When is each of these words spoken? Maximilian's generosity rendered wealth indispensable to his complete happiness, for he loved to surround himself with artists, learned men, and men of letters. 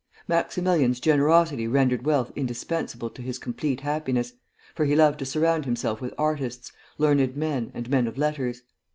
Maximilian's 0.27 0.99
generosity 0.99 1.67
rendered 1.67 2.07
wealth 2.07 2.31
indispensable 2.35 3.11
to 3.11 3.21
his 3.21 3.37
complete 3.37 3.81
happiness, 3.81 4.33
for 4.73 4.85
he 4.85 4.95
loved 4.95 5.19
to 5.19 5.27
surround 5.27 5.63
himself 5.65 6.01
with 6.01 6.11
artists, 6.17 6.71
learned 6.97 7.37
men, 7.37 7.69
and 7.75 7.87
men 7.87 8.07
of 8.07 8.17
letters. 8.17 8.63